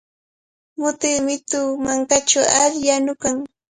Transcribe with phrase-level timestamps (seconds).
[0.79, 3.35] Mutiqa mitu mankachawmi alli yanukan.